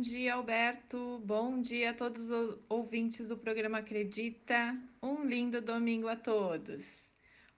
Bom 0.00 0.04
dia, 0.04 0.32
Alberto. 0.32 1.22
Bom 1.26 1.60
dia 1.60 1.90
a 1.90 1.92
todos 1.92 2.30
os 2.30 2.58
ouvintes 2.70 3.28
do 3.28 3.36
programa 3.36 3.80
Acredita. 3.80 4.74
Um 5.02 5.26
lindo 5.26 5.60
domingo 5.60 6.08
a 6.08 6.16
todos. 6.16 6.82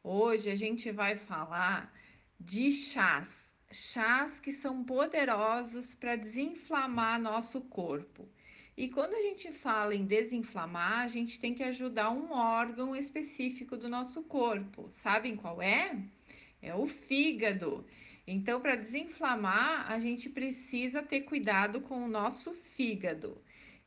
Hoje 0.02 0.50
a 0.50 0.56
gente 0.56 0.90
vai 0.90 1.14
falar 1.18 1.94
de 2.40 2.72
chás. 2.72 3.28
Chás 3.70 4.40
que 4.40 4.54
são 4.54 4.82
poderosos 4.82 5.94
para 5.94 6.16
desinflamar 6.16 7.20
nosso 7.20 7.60
corpo. 7.60 8.28
E 8.76 8.88
quando 8.88 9.14
a 9.14 9.22
gente 9.22 9.52
fala 9.60 9.94
em 9.94 10.04
desinflamar, 10.04 11.02
a 11.04 11.08
gente 11.08 11.38
tem 11.38 11.54
que 11.54 11.62
ajudar 11.62 12.10
um 12.10 12.32
órgão 12.32 12.96
específico 12.96 13.76
do 13.76 13.88
nosso 13.88 14.20
corpo. 14.24 14.90
Sabem 15.04 15.36
qual 15.36 15.62
é? 15.62 15.96
É 16.60 16.74
o 16.74 16.88
fígado. 16.88 17.86
Então, 18.26 18.60
para 18.60 18.76
desinflamar, 18.76 19.90
a 19.90 19.98
gente 19.98 20.28
precisa 20.28 21.02
ter 21.02 21.22
cuidado 21.22 21.80
com 21.80 22.04
o 22.04 22.08
nosso 22.08 22.52
fígado. 22.76 23.36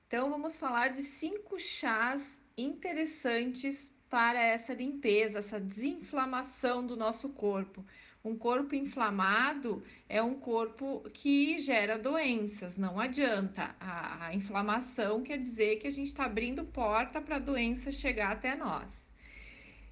Então, 0.07 0.29
vamos 0.29 0.57
falar 0.57 0.89
de 0.89 1.03
cinco 1.03 1.59
chás 1.59 2.21
interessantes 2.57 3.77
para 4.09 4.41
essa 4.41 4.73
limpeza, 4.73 5.39
essa 5.39 5.59
desinflamação 5.59 6.85
do 6.85 6.95
nosso 6.95 7.29
corpo. 7.29 7.85
Um 8.23 8.37
corpo 8.37 8.73
inflamado 8.73 9.83
é 10.09 10.21
um 10.21 10.33
corpo 10.33 11.01
que 11.13 11.59
gera 11.59 11.97
doenças, 11.97 12.75
não 12.75 12.99
adianta. 12.99 13.75
A, 13.79 14.27
a 14.27 14.35
inflamação 14.35 15.21
quer 15.21 15.37
dizer 15.37 15.77
que 15.77 15.87
a 15.87 15.91
gente 15.91 16.07
está 16.07 16.25
abrindo 16.25 16.65
porta 16.65 17.21
para 17.21 17.35
a 17.35 17.39
doença 17.39 17.91
chegar 17.91 18.31
até 18.31 18.55
nós. 18.55 18.87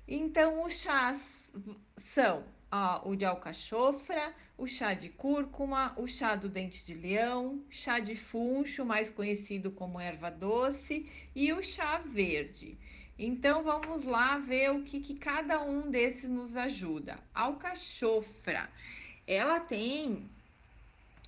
Então, 0.07 0.65
os 0.65 0.73
chás 0.73 1.21
são 2.13 2.43
o 3.03 3.15
de 3.15 3.25
alcachofra, 3.25 4.33
o 4.57 4.67
chá 4.67 4.93
de 4.93 5.09
cúrcuma, 5.09 5.93
o 5.95 6.07
chá 6.07 6.35
do 6.35 6.49
dente 6.49 6.83
de 6.83 6.93
leão, 6.93 7.61
chá 7.69 7.99
de 7.99 8.15
funcho, 8.15 8.83
mais 8.83 9.09
conhecido 9.09 9.71
como 9.71 9.99
erva 9.99 10.31
doce, 10.31 11.07
e 11.35 11.53
o 11.53 11.61
chá 11.61 11.99
verde. 11.99 12.77
Então 13.17 13.63
vamos 13.63 14.03
lá 14.03 14.39
ver 14.39 14.71
o 14.71 14.81
que, 14.83 14.99
que 14.99 15.13
cada 15.13 15.61
um 15.61 15.91
desses 15.91 16.27
nos 16.27 16.55
ajuda. 16.55 17.19
Alcachofra, 17.33 18.69
ela 19.27 19.59
tem 19.59 20.27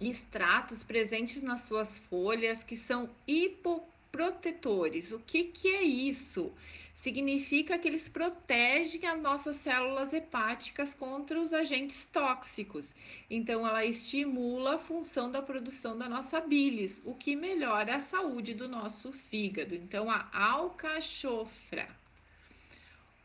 extratos 0.02 0.84
presentes 0.84 1.44
nas 1.44 1.62
suas 1.62 2.00
folhas 2.10 2.64
que 2.64 2.76
são 2.76 3.10
hipoprotetores. 3.28 5.12
O 5.12 5.20
que, 5.20 5.46
que 5.46 5.68
é 5.68 5.84
isso? 5.84 6.52
Significa 6.98 7.78
que 7.78 7.88
eles 7.88 8.08
protegem 8.08 9.06
as 9.06 9.22
nossas 9.22 9.58
células 9.58 10.12
hepáticas 10.14 10.94
contra 10.94 11.40
os 11.40 11.54
agentes 11.54 12.06
tóxicos. 12.08 12.94
Então, 13.30 13.68
ela 13.68 13.86
estimula 13.86 14.76
a 14.76 14.80
função 14.80 15.30
da 15.32 15.42
produção 15.42 15.98
da 15.98 16.10
nossa 16.10 16.40
bilis, 16.40 17.02
o 17.06 17.14
que 17.14 17.36
melhora 17.36 17.98
a 17.98 18.02
saúde 18.02 18.54
do 18.54 18.68
nosso 18.68 19.12
fígado. 19.12 19.76
Então, 19.76 20.10
a 20.10 20.30
alcachofra. 20.34 21.88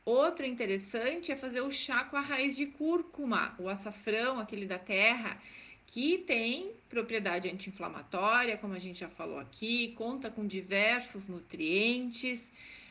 Outro 0.05 0.45
interessante 0.45 1.31
é 1.31 1.37
fazer 1.37 1.61
o 1.61 1.71
chá 1.71 2.05
com 2.05 2.17
a 2.17 2.21
raiz 2.21 2.57
de 2.57 2.67
cúrcuma, 2.67 3.55
o 3.59 3.69
açafrão, 3.69 4.41
aquele 4.41 4.67
da 4.67 4.79
terra, 4.79 5.41
que 5.87 6.19
tem 6.19 6.73
propriedade 6.89 7.49
anti-inflamatória, 7.49 8.57
como 8.57 8.75
a 8.75 8.79
gente 8.79 8.99
já 8.99 9.09
falou 9.09 9.39
aqui, 9.39 9.93
conta 9.97 10.31
com 10.31 10.47
diversos 10.47 11.29
nutrientes 11.29 12.41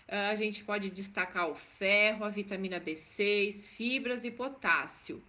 a 0.09 0.33
gente 0.33 0.63
pode 0.63 0.89
destacar 0.89 1.49
o 1.49 1.55
ferro, 1.55 2.25
a 2.25 2.29
vitamina 2.29 2.81
B6, 2.81 3.61
fibras 3.77 4.23
e 4.23 4.31
potássio. 4.31 5.21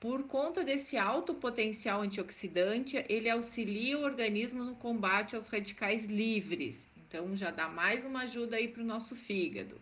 Por 0.00 0.24
conta 0.24 0.64
desse 0.64 0.96
alto 0.96 1.34
potencial 1.34 2.00
antioxidante, 2.00 3.04
ele 3.08 3.28
auxilia 3.28 3.98
o 3.98 4.02
organismo 4.04 4.64
no 4.64 4.74
combate 4.76 5.36
aos 5.36 5.48
radicais 5.48 6.04
livres. 6.04 6.76
Então, 6.96 7.36
já 7.36 7.50
dá 7.50 7.68
mais 7.68 8.04
uma 8.04 8.22
ajuda 8.22 8.56
aí 8.56 8.68
para 8.68 8.82
o 8.82 8.86
nosso 8.86 9.14
fígado. 9.14 9.80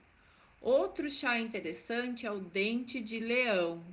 Outro 0.60 1.08
chá 1.10 1.38
interessante 1.38 2.26
é 2.26 2.30
o 2.30 2.40
dente 2.40 3.00
de 3.00 3.18
leão. 3.20 3.84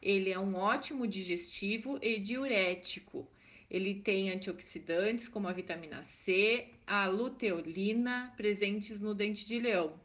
Ele 0.00 0.30
é 0.30 0.38
um 0.38 0.54
ótimo 0.54 1.06
digestivo 1.06 1.98
e 2.00 2.18
diurético. 2.18 3.26
Ele 3.72 3.94
tem 3.94 4.30
antioxidantes 4.30 5.28
como 5.28 5.48
a 5.48 5.52
vitamina 5.52 6.04
C, 6.26 6.66
a 6.86 7.06
luteolina 7.06 8.30
presentes 8.36 9.00
no 9.00 9.14
dente 9.14 9.46
de 9.46 9.58
leão, 9.58 9.98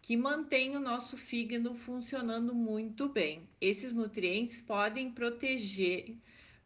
que 0.00 0.16
mantém 0.16 0.74
o 0.74 0.80
nosso 0.80 1.18
fígado 1.18 1.74
funcionando 1.74 2.54
muito 2.54 3.10
bem. 3.10 3.42
Esses 3.60 3.92
nutrientes 3.92 4.62
podem 4.62 5.10
proteger 5.10 6.16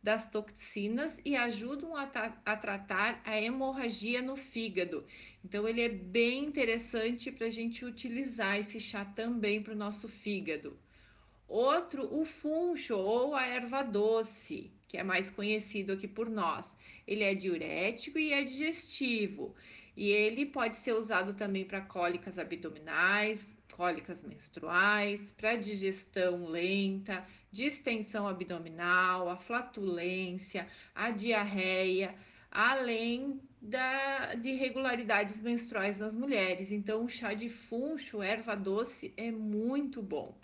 das 0.01 0.31
toxinas 0.31 1.13
e 1.25 1.35
ajudam 1.35 1.97
a, 1.97 2.05
a 2.45 2.57
tratar 2.57 3.21
a 3.25 3.37
hemorragia 3.37 4.23
no 4.23 4.37
fígado. 4.37 5.05
Então, 5.45 5.67
ele 5.67 5.81
é 5.81 5.89
bem 5.89 6.45
interessante 6.45 7.33
para 7.33 7.49
a 7.49 7.51
gente 7.51 7.85
utilizar 7.85 8.61
esse 8.61 8.79
chá 8.79 9.05
também 9.05 9.61
para 9.61 9.73
o 9.73 9.77
nosso 9.77 10.07
fígado. 10.07 10.79
Outro, 11.49 12.09
o 12.13 12.25
funcho 12.25 12.97
ou 12.97 13.35
a 13.35 13.47
erva 13.47 13.83
doce 13.83 14.73
que 14.95 14.99
é 14.99 15.03
mais 15.03 15.29
conhecido 15.29 15.93
aqui 15.93 16.07
por 16.07 16.31
nós. 16.31 16.65
Ele 17.05 17.25
é 17.25 17.35
diurético 17.35 18.17
e 18.17 18.33
é 18.33 18.45
digestivo. 18.45 19.53
E 19.97 20.09
ele 20.09 20.47
pode 20.47 20.77
ser 20.77 20.93
usado 20.93 21.35
também 21.35 21.65
para 21.65 21.81
cólicas 21.81 22.39
abdominais, 22.39 23.41
cólicas 23.73 24.23
menstruais, 24.23 25.21
para 25.33 25.57
digestão 25.57 26.47
lenta, 26.47 27.27
distensão 27.51 28.29
abdominal, 28.29 29.29
a 29.29 29.37
flatulência, 29.37 30.69
a 30.95 31.11
diarreia, 31.11 32.15
além 32.49 33.41
da, 33.61 34.37
de 34.37 34.51
irregularidades 34.51 35.43
menstruais 35.43 35.99
nas 35.99 36.15
mulheres. 36.15 36.71
Então, 36.71 37.05
o 37.05 37.09
chá 37.09 37.35
de 37.35 37.49
funcho, 37.49 38.23
erva 38.23 38.55
doce, 38.55 39.13
é 39.17 39.33
muito 39.33 40.01
bom. 40.01 40.39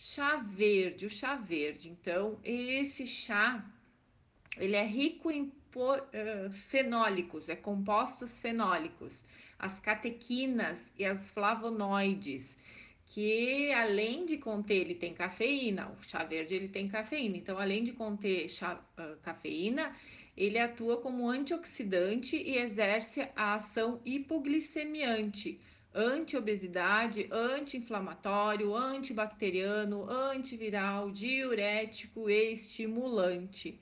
Chá 0.00 0.36
verde, 0.36 1.06
o 1.06 1.10
chá 1.10 1.34
verde. 1.34 1.88
Então, 1.88 2.38
esse 2.44 3.04
chá, 3.04 3.68
ele 4.56 4.76
é 4.76 4.86
rico 4.86 5.28
em 5.28 5.52
fenólicos, 6.70 7.48
é 7.48 7.56
compostos 7.56 8.30
fenólicos, 8.40 9.12
as 9.58 9.78
catequinas 9.80 10.78
e 10.98 11.04
as 11.04 11.30
flavonoides, 11.30 12.42
que 13.06 13.72
além 13.72 14.24
de 14.24 14.38
conter, 14.38 14.82
ele 14.82 14.94
tem 14.94 15.12
cafeína, 15.14 15.88
o 15.88 16.02
chá 16.04 16.24
verde 16.24 16.54
ele 16.54 16.68
tem 16.68 16.88
cafeína, 16.88 17.36
então 17.36 17.58
além 17.58 17.84
de 17.84 17.92
conter 17.92 18.48
chá, 18.48 18.80
uh, 18.98 19.16
cafeína, 19.20 19.94
ele 20.36 20.58
atua 20.58 20.98
como 20.98 21.28
antioxidante 21.28 22.36
e 22.36 22.56
exerce 22.56 23.28
a 23.34 23.54
ação 23.54 24.00
hipoglicemiante, 24.04 25.60
antiobesidade, 25.98 27.28
anti-inflamatório, 27.32 28.74
antibacteriano, 28.74 30.08
antiviral, 30.08 31.10
diurético 31.10 32.30
e 32.30 32.52
estimulante. 32.52 33.80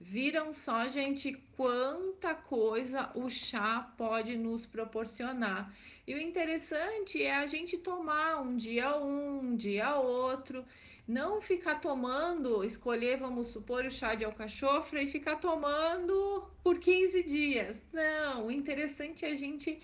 Viram 0.00 0.54
só, 0.54 0.88
gente, 0.88 1.34
quanta 1.54 2.34
coisa 2.34 3.10
o 3.14 3.28
chá 3.28 3.92
pode 3.98 4.34
nos 4.38 4.64
proporcionar. 4.64 5.70
E 6.06 6.14
o 6.14 6.18
interessante 6.18 7.22
é 7.22 7.36
a 7.36 7.46
gente 7.46 7.76
tomar 7.76 8.40
um 8.40 8.56
dia 8.56 8.96
um, 8.96 9.40
um 9.40 9.56
dia 9.56 9.96
outro, 9.96 10.64
não 11.06 11.42
ficar 11.42 11.80
tomando, 11.80 12.64
escolher, 12.64 13.18
vamos 13.18 13.48
supor, 13.48 13.84
o 13.84 13.90
chá 13.90 14.14
de 14.14 14.24
alcachofra 14.24 15.02
e 15.02 15.10
ficar 15.10 15.36
tomando 15.36 16.48
por 16.64 16.78
15 16.78 17.22
dias. 17.24 17.76
Não, 17.92 18.46
o 18.46 18.50
interessante 18.50 19.26
é 19.26 19.32
a 19.32 19.36
gente 19.36 19.78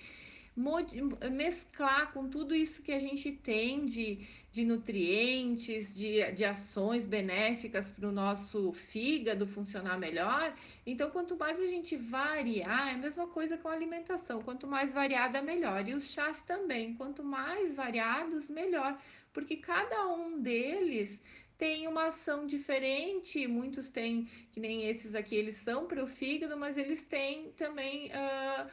mesclar 0.57 2.13
com 2.13 2.29
tudo 2.29 2.55
isso 2.55 2.83
que 2.83 2.91
a 2.91 2.99
gente 2.99 3.31
tem 3.31 3.85
de, 3.85 4.27
de 4.51 4.65
nutrientes, 4.65 5.95
de, 5.95 6.33
de 6.33 6.45
ações 6.45 7.07
benéficas 7.07 7.91
para 7.91 8.09
o 8.09 8.13
nosso 8.13 8.73
fígado 8.91 9.47
funcionar 9.47 9.99
melhor. 9.99 10.55
Então, 10.87 11.11
quanto 11.11 11.37
mais 11.37 11.61
a 11.61 11.67
gente 11.67 11.95
variar, 11.97 12.89
é 12.89 12.93
a 12.93 12.99
mesma 12.99 13.29
coisa 13.29 13.59
com 13.59 13.69
a 13.69 13.73
alimentação. 13.73 14.43
Quanto 14.43 14.67
mais 14.67 14.93
variada, 14.95 15.43
melhor. 15.43 15.87
E 15.87 15.95
os 15.95 16.11
chás 16.11 16.41
também. 16.45 16.95
Quanto 16.95 17.23
mais 17.23 17.75
variados, 17.75 18.49
melhor. 18.49 18.99
Porque 19.35 19.57
cada 19.57 20.09
um 20.09 20.41
deles 20.41 21.21
tem 21.59 21.87
uma 21.87 22.07
ação 22.07 22.47
diferente. 22.47 23.47
Muitos 23.47 23.91
têm, 23.91 24.27
que 24.53 24.61
nem 24.61 24.89
esses 24.89 25.15
aqui, 25.15 25.35
eles 25.35 25.63
são 25.65 25.87
para 25.87 26.03
o 26.03 26.09
fígado, 26.09 26.57
mas 26.57 26.79
eles 26.79 27.05
têm 27.05 27.53
também. 27.59 28.07
Uh, 28.07 28.71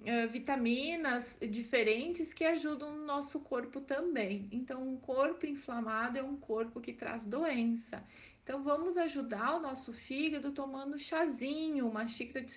uh, 0.00 0.28
vitaminas 0.28 1.24
diferentes 1.40 2.32
que 2.32 2.44
ajudam 2.44 2.94
o 2.94 3.04
nosso 3.04 3.40
corpo 3.40 3.80
também. 3.80 4.48
Então, 4.52 4.82
um 4.82 4.96
corpo 4.96 5.46
inflamado 5.46 6.18
é 6.18 6.22
um 6.22 6.36
corpo 6.36 6.80
que 6.80 6.92
traz 6.92 7.24
doença. 7.24 8.02
Então, 8.42 8.62
vamos 8.62 8.96
ajudar 8.96 9.56
o 9.56 9.60
nosso 9.60 9.92
fígado 9.92 10.52
tomando 10.52 10.98
chazinho, 10.98 11.88
uma 11.88 12.06
xícara 12.06 12.44
de. 12.44 12.54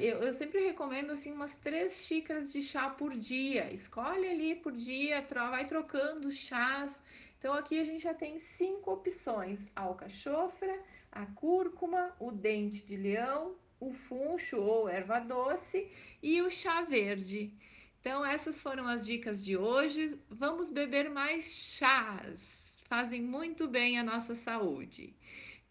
Eu, 0.00 0.22
eu 0.22 0.34
sempre 0.34 0.64
recomendo 0.64 1.10
assim 1.12 1.32
umas 1.32 1.54
três 1.56 1.92
xícaras 1.92 2.50
de 2.50 2.62
chá 2.62 2.88
por 2.88 3.14
dia. 3.14 3.70
Escolhe 3.72 4.26
ali 4.26 4.54
por 4.54 4.72
dia, 4.72 5.20
tro 5.22 5.50
vai 5.50 5.66
trocando 5.66 6.32
chás. 6.32 6.90
Então 7.38 7.52
aqui 7.52 7.78
a 7.78 7.84
gente 7.84 8.02
já 8.02 8.14
tem 8.14 8.40
cinco 8.56 8.90
opções: 8.90 9.60
a 9.76 9.82
alcachofra, 9.82 10.80
a 11.12 11.26
cúrcuma, 11.26 12.10
o 12.18 12.32
dente 12.32 12.80
de 12.86 12.96
leão 12.96 13.54
o 13.80 13.92
funcho 13.92 14.56
ou 14.58 14.88
erva 14.88 15.18
doce 15.18 15.88
e 16.22 16.40
o 16.42 16.50
chá 16.50 16.82
verde. 16.82 17.52
Então, 18.00 18.24
essas 18.24 18.60
foram 18.62 18.86
as 18.86 19.04
dicas 19.04 19.44
de 19.44 19.56
hoje. 19.56 20.18
Vamos 20.30 20.70
beber 20.70 21.10
mais 21.10 21.44
chás, 21.46 22.40
fazem 22.88 23.20
muito 23.20 23.66
bem 23.66 23.98
à 23.98 24.04
nossa 24.04 24.34
saúde. 24.36 25.14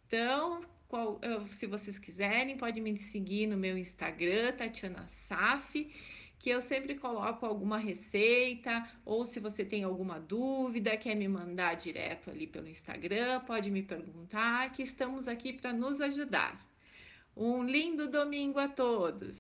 Então, 0.06 0.62
qual, 0.88 1.20
se 1.52 1.66
vocês 1.66 1.98
quiserem, 1.98 2.58
pode 2.58 2.80
me 2.82 2.98
seguir 2.98 3.48
no 3.48 3.58
meu 3.58 3.78
Instagram, 3.78 4.52
Tatiana 4.54 5.10
Saf, 5.28 5.92
que 6.38 6.50
eu 6.50 6.62
sempre 6.62 6.96
coloco 6.96 7.46
alguma 7.46 7.78
receita, 7.78 8.88
ou 9.04 9.26
se 9.26 9.40
você 9.40 9.66
tem 9.66 9.84
alguma 9.84 10.20
dúvida, 10.20 10.96
quer 10.96 11.16
me 11.16 11.28
mandar 11.28 11.76
direto 11.76 12.30
ali 12.30 12.46
pelo 12.46 12.68
Instagram, 12.68 13.40
pode 13.48 13.72
me 13.72 13.82
perguntar, 13.82 14.72
que 14.74 14.84
estamos 14.84 15.28
aqui 15.28 15.54
para 15.54 15.74
nos 15.74 16.00
ajudar. 16.00 16.75
Um 17.38 17.64
lindo 17.64 18.08
domingo 18.10 18.60
a 18.60 18.70
todos! 18.70 19.34